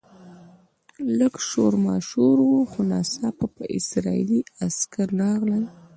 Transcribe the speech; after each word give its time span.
لږ 1.17 1.33
شور 1.47 1.73
ماشور 1.85 2.37
و 2.41 2.49
خو 2.71 2.81
ناڅاپه 2.91 3.63
اسرایلي 3.77 4.39
عسکر 4.65 5.07
راغلل. 5.21 5.63